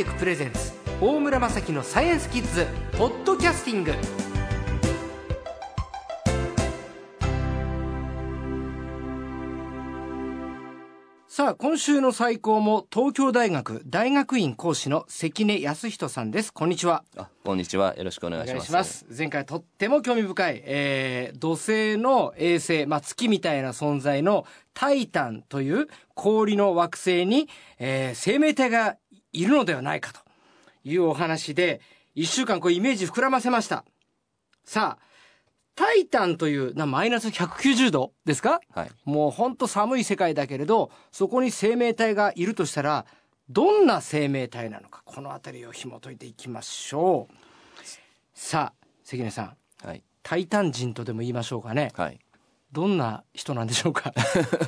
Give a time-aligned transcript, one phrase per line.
[0.00, 2.66] テクプレゼンツ大村雅樹のサイエンスキッズ
[2.96, 3.92] ポッドキャスティング。
[11.28, 16.50] さあ今週の最高も東京大学大学院講師の関根康人さんです。
[16.50, 17.04] こんにちは。
[17.18, 17.94] あこんにちは。
[17.96, 18.72] よろしくお願いします。
[18.72, 19.06] ます。
[19.14, 28.96] 前回とっても興味深い、えー、土星の衛星、まあ、月みたいな存在のタイタンという氷の惑星に、えー、生命体が
[29.32, 30.20] いるのではないかと。
[30.82, 31.82] いうお話で
[32.16, 33.84] 1週間こうイメージ膨らませました。
[34.64, 35.04] さあ
[35.74, 43.04] タイタンというなマイナス190度ですか、はい、もうほんと寒い世界だけれどそこに生命体がいるとしたら
[43.50, 45.02] どんな生命体なのか？
[45.04, 47.34] この辺りを紐解いていきましょう。
[48.32, 52.18] さあ関根さん、はい、タイタン人とでも言いましょうかね、はい、
[52.72, 54.12] どんな人なんでしょうか？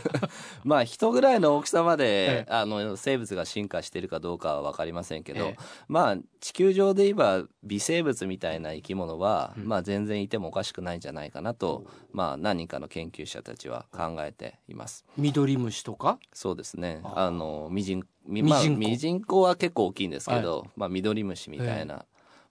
[0.65, 5.57] まあ人ぐらいの大きさまで、ええ、あの生物が進化しているかどうかは分かりませんけど、え、
[5.89, 15.05] まあ地球上で言えば微生物みたいな生き物は、うん、まあ全然いてもおかしくないんじゃないかなと、まあ何人かの研究者たちは考えています。
[15.17, 16.19] 緑虫とか？
[16.33, 17.01] そうですね。
[17.05, 22.05] あのミジンまあ、ミジンコは結構大きいんですけど、はい、まあ緑虫みたいな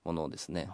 [0.04, 0.68] ものですね。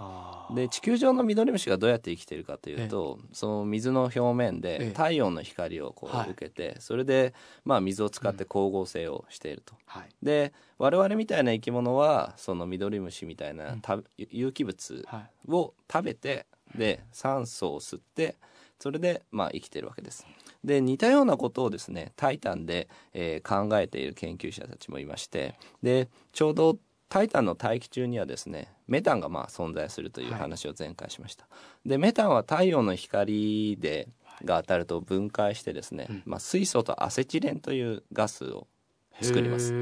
[0.55, 7.33] で地球上のミドリムシがどうやって生きているかというと、その水の表面で太陽の光をこう受けて、それで
[7.65, 9.75] まあ水を使って光合成をしていると。
[10.21, 13.75] で我々みたいな生き物はそのミドリムシみたいな、
[14.17, 15.05] 有機物
[15.47, 18.35] を食べてで酸素を吸って
[18.79, 20.25] それでまあ生きてるわけです。
[20.63, 26.77] で似たようなことをですねタイタンで、えー、考えている研究者たちもいましてでちょうど
[27.09, 31.45] タイタンの大気中にはですねメタンがまあ存在するという話を前回しました。
[31.49, 31.49] は
[31.85, 34.09] い、でメタンは太陽の光で
[34.43, 38.67] が当たると分解してですね、まあ、水素とアセチレンというガスを
[39.21, 39.73] 作ります。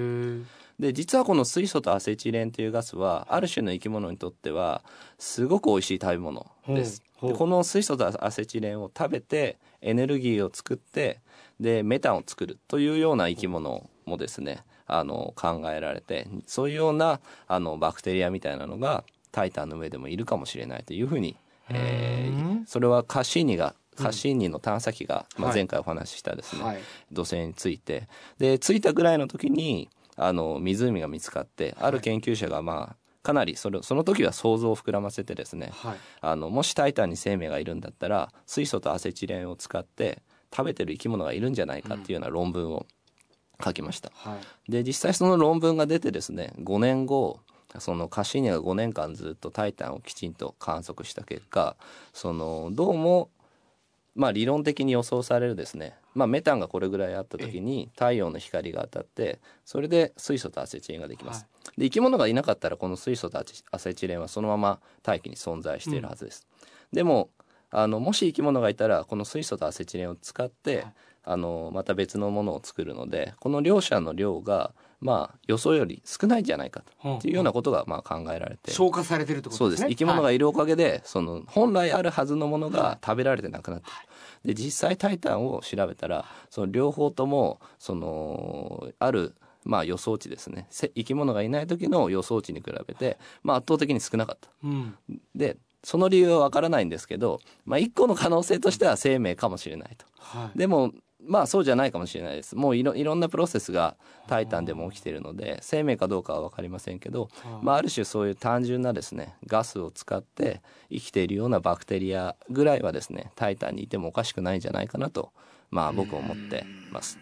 [0.79, 4.83] で実はこの水素とアセチレンというガスはある種の生き物にとっては
[5.17, 7.01] すごく美味しい食べ物です。
[7.21, 11.21] でこの水素とアセチレンを食べてエネルギーを作って
[11.59, 21.35] でメタンを作るというような生き物もですねあの考えられてそういうようなあのバクテリアみたいなのがタイタンの上でもいるかもしれないというふうに、
[21.69, 26.79] えー、それはカシーニがカシーニの探査機が、まあ、前回お話ししたですね、はい、
[27.11, 28.07] 土星について。
[28.37, 40.21] で着いたぐらいの時にあの湖が見つかってある研究者がまあかなりそれその時は想像を膨らませてですね、はい、あのもしタイタンに生命がいるんだったら水素とアセチレンを使って
[40.55, 42.85] 食べてる生き物がいるんじゃないかっていうような論文を
[43.63, 44.11] 書きました。
[44.13, 47.39] はい、で実際その論文が出てですね5年後
[47.79, 51.75] そのカシーニが5年間ずっとタイタンをきちんと観測した結果
[52.13, 53.29] そのどうも
[54.15, 61.45] まあ理論的に予想されるですね、まあ、メタンがこれぐらいあった時に太陽の光が当たってそれで水素とアセチレンができます。
[61.65, 66.47] はい、で生き物がいなかったらこの水素とアセチレンはそのまま大気に存在しているはずです。
[66.91, 67.29] うん、でも
[67.71, 70.93] あのもし生き物がいたらこの水素とアセチレンを使って、はい、
[71.25, 77.27] あのまた別のものを作るのでこの両者の量がまあ予想より少ないんじゃないかと。
[77.27, 78.71] いうようなことがまあ考えられて。
[78.71, 79.83] 消化されてるってことですね。
[79.83, 79.89] そうです。
[79.89, 83.85] 生き物がいるおかげで、その本来あるはずのものが食べられてなくなって
[84.45, 90.67] で実際タイタンを調べたらその両方ともそのあるまあ予想値ですね。
[90.71, 94.49] 生き物がいない時の予想値に比べて、まあ、圧倒的に少なかった。
[94.63, 94.95] うん、
[95.33, 100.05] でその理由はわからないんですけど、まあ、一個の可能性としては生命かもしれないと。
[100.19, 100.93] はい、でも
[101.27, 102.55] まあそうじゃないかもしれないです。
[102.55, 103.95] もういろいろんなプロセスが
[104.27, 107.29] タイタンでも起きているので生命かどうかは分かりませんけど、
[107.61, 115.31] まあ、ある種そういう単純なですねガスを使って生きているようなバクテリアぐらいはですねタイタンにいてもおかしくないんじゃないかなと
[115.71, 117.19] まあ僕は思ってます。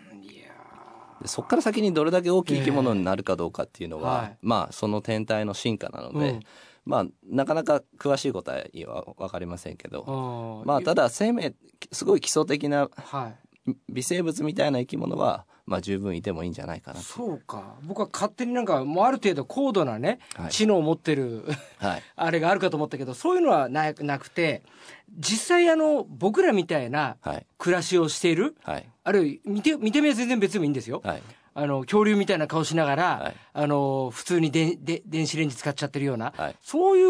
[1.22, 6.30] でそこから先にどれだけ大きい生き物になるかどうかっていうのは、まあその天体の進化なので。
[6.32, 6.40] うん
[6.86, 11.54] まあ、なかなか詳しい答えは分かりませんけどまあただ生命
[11.92, 12.90] すごい基礎的な
[13.90, 17.76] 微生物みたいな生き物は、まあ、十分いてもいいんじゃないかなそうか。
[17.84, 21.46] 僕は勝手になんかもうある程度高度なね、はい、知能を持ってる
[21.78, 24.64] はい、 あれがあるかと思ったけどそういうのはななくて
[25.18, 27.18] 実際あの僕らみたいな
[27.58, 31.02] 暮らしをしている、はい、あるいは見て見た目は全然別にもいいんですよ。
[31.04, 31.24] はい。
[31.56, 37.08] あの恐竜みたいな顔しながら、はい、あの普通にでで電子レンジ使っちゃってるような、はい、そういう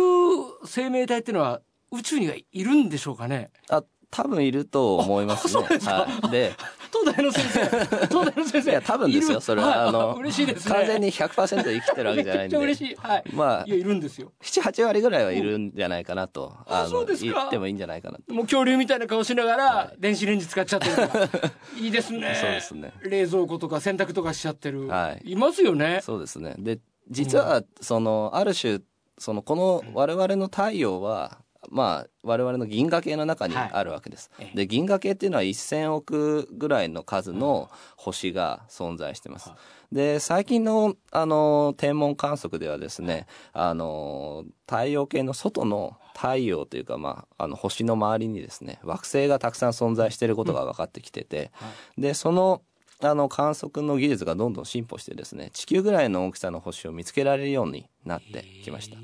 [0.66, 1.62] 生命体っていうのは
[1.92, 3.52] 宇宙にはいるんでしょうかね？
[3.70, 5.64] あ多分いると思いますね。
[5.64, 6.54] はい、で
[6.92, 8.70] 東大の先生東大の先生。
[8.70, 9.88] いや多分ですよそれは。
[9.88, 12.58] あの嬉しいです、ね、完全に100%生きてるわけじゃないんで。
[12.58, 14.32] 嬉しい、はい、まあいやいるんですよ。
[14.44, 17.34] 78割ぐらいはいるんじゃないかなと、うん、あそうですか。
[17.34, 20.94] 言ってもいいんじゃないかなもう恐竜みたいな顔しながら、はい、電子レンジ使っちゃってる。
[21.84, 22.38] いいですね。
[22.40, 22.94] そうですね。
[23.02, 26.02] 冷蔵庫とか洗濯とかしちゃってる、はい、いますよね。
[26.04, 26.54] そうですね。
[26.60, 26.80] で
[27.10, 28.80] 実はそのある種
[29.18, 31.40] そのこの我々の太陽は
[31.74, 34.30] まあ我々の銀河系の中にあるわけです。
[34.38, 39.52] はい、で銀河系っていうのは1,000億ぐらいの数の星が存在してます。
[39.92, 51.52] で最近のあの天文観測ではですねあの太陽系の外の太陽というか、まあ、あの星の周りにですね惑星がたくさん存在していることが分かってきてて、
[51.98, 52.62] でその
[53.02, 58.98] あの観測の技術がどんどん進歩してですね地球ぐらいの大きさの星を見つけられるようになってきました。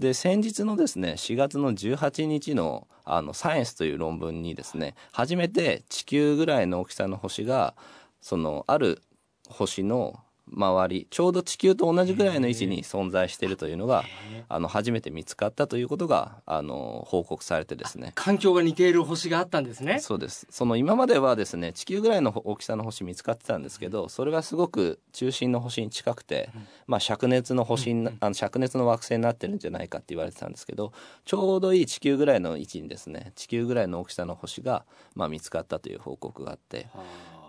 [0.00, 7.74] で先日のですね4月の18日のあのサイエンスという論文にですね初めて地球ぐらいの大きさの星が
[8.22, 9.02] そのある
[9.50, 10.18] 星の
[10.52, 14.04] 周りちょうど地球と同じぐらいの位置に存在しているというのが
[14.48, 18.12] あの初めて見つかったということがあの報告されてですね。
[18.14, 20.00] 環境が似ている星があったんですね。
[20.00, 20.46] そうです。
[20.50, 26.50] その今まではですね地球ぐらいの大きさの星見つかってたんですけどそれがすごく中心の星に近くて、
[26.86, 30.92] まあ、灼熱の星にあの灼熱の惑星になってるんじゃないかって言われてたんですけど
[31.24, 36.86] ちょうどいい地球ぐらいの位置にですね地球ぐらいの大きさの星が、まあ、見つかったという報告があって。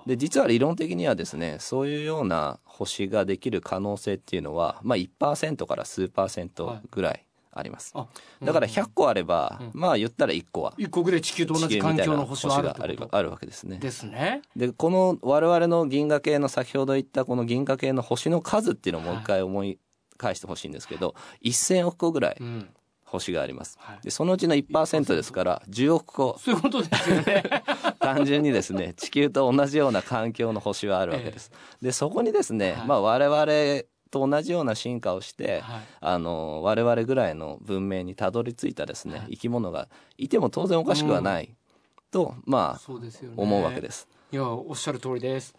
[0.06, 8.08] で実は理論的にはですねそういうような星ができる可能性っていうのは、まあ、1%から数パーセントぐらいあります、は
[8.42, 13.78] い、だから100個あれば、うん、まあ言ったら1個は1個ぐらい地球と同じ環境の星があるあるあるわけですね。
[13.78, 14.42] ですね。
[14.56, 19.78] でこの我々の銀河系の先ほど言ったこの銀河系の星の数っていうのをもう一回思い
[20.18, 22.70] 返してほしいんですけど、はい、1000億個ぐらい、うん。
[23.12, 23.78] 星があります。
[23.82, 26.40] はい、でそのうちの1%ですから10億個。
[26.40, 27.44] そういうことですよね。
[28.16, 31.52] 単純にですね 地球と同じような環境の星はあるわけです。
[31.54, 39.88] えー、でそこにですね、はい、まあ我々と同じような進化をして、はい、あの我々ぐらいの文明にたどり着いたですね、生き物が
[40.18, 41.56] いても当然おかしくはない、うん、
[42.12, 44.08] とまあ、ね、思うわけです。
[44.32, 45.56] いやおっしゃる通りです。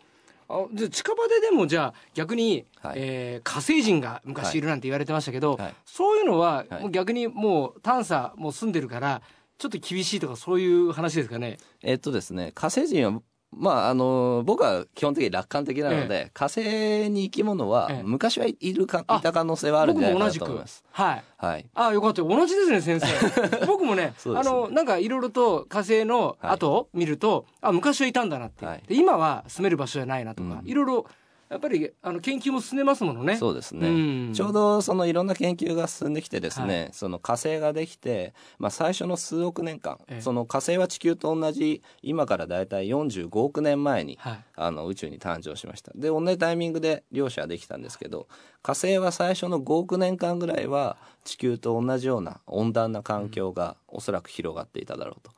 [0.48, 9.22] あじゃ近場ででもじゃあ逆に、はい、えー、火星人が昔いるなんて言われてましたけど、はい、そういうのは、もう逆にもう探査もう住んでるから
[9.62, 11.56] ちょっと厳しいとかそういう話ですかね？
[11.84, 13.22] えっとですね火星人は
[13.52, 20.82] まああの僕は基本的に楽観的なので、ええ、火星に生き物は昔はいるか、いた可能性はあるんじゃないかなと思います。
[20.90, 21.24] はい。
[21.36, 21.66] はい。
[21.74, 23.06] あよかった同じですね先生。
[23.66, 31.06] 僕もねねあのなんかいろいろと火星の後を見ると、はい、あ昔はいたんだなって、はい、今は住める場所じゃないなとか、いろいろ
[31.52, 33.36] やっぱりあの研究も進んでますものね。
[33.36, 33.86] そうですね。
[33.86, 45.92] うん、ちょうどそのいろんな研究が進んできてですね、はい、その火星ができて、まあ最初の数億年間、ええ、その火星は地球と同じ今からだいたい45億年前に、はい、あの宇宙に誕生しました。
[45.94, 48.28] で同じタイミングで両者はできたんですけど、
[48.62, 55.31] 火星は最初の5億年間ぐらいは地球と同じような温暖な環境がおそらく広がっていただろうと。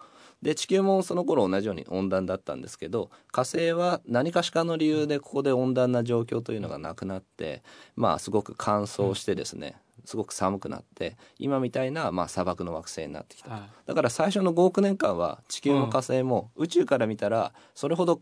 [0.44, 7.62] で地球もその頃同じように温暖だったんですけど火星は何かしかの理由でここで温暖な状況というのがなくなって
[7.96, 18.20] まあすごく乾燥してですね、すごく寒くなって今みたいな、まあ、砂漠の惑星になってきた、はい、だから最初の5億年間は地球も火星も宇宙から見たらそれほど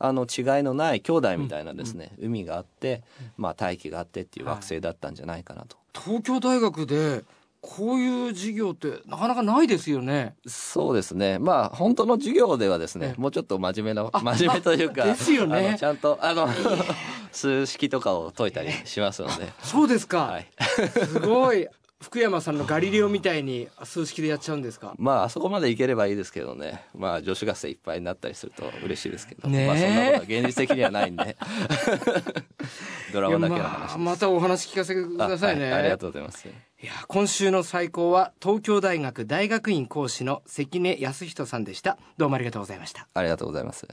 [0.00, 3.04] あの違いのない兄弟みたいなですね、うん、海があって、
[3.36, 5.76] まあ、大気があってっていう惑星だったんじゃないかなと。
[5.94, 7.22] 東京大学で
[7.66, 10.36] こういう授業ってなかなかないですよね。
[10.46, 11.38] そうですね。
[11.38, 15.76] まあ本当の授業ではですね、もうちょっと真面目な真面目というか、ですよね。
[15.78, 16.46] ちゃんとあの
[17.32, 19.50] 数式とかを解いたりしますので。
[19.64, 20.24] そうですか。
[20.24, 20.46] はい、
[21.06, 21.66] すごい。
[22.02, 24.94] 福山さんのガリレオみたいに数式でやっちゃうんですか？
[24.98, 31.36] まああそこまでいければいいですけどねまあ女子学生いっぱいになったりすると嬉しいですけど、ね、まあそんなことは現実的にはないんで
[33.12, 36.46] ドラマだけの話まあ、またお話聞かせてくださいねあはい、ありがとうございます
[36.84, 41.96] いや今週の最高は東京大学大学院講師の関根康人さんでした。
[42.18, 43.08] どうもありがとうございました。
[43.14, 43.88] ありがとうございます。